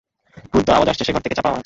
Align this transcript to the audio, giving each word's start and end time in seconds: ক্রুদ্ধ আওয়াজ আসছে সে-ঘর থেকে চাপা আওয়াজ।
ক্রুদ্ধ 0.51 0.69
আওয়াজ 0.69 0.87
আসছে 0.87 1.03
সে-ঘর 1.03 1.21
থেকে 1.21 1.35
চাপা 1.35 1.49
আওয়াজ। 1.49 1.59